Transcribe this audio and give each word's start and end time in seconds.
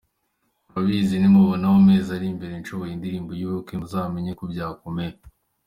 Urabizi, 0.69 1.13
nimubona 1.19 1.65
mu 1.73 1.81
mezi 1.89 2.09
ari 2.17 2.25
imbere 2.33 2.53
nsohoye 2.61 2.93
indirimbo 2.93 3.31
y’ubukwe, 3.39 3.73
muzamenye 3.79 4.31
ko 4.39 4.43
byakomeye. 4.51 5.15